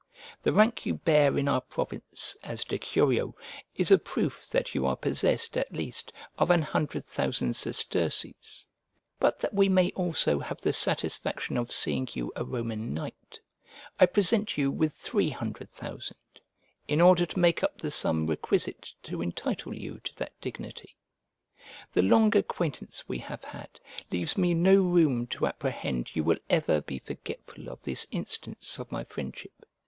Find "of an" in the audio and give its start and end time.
6.39-6.63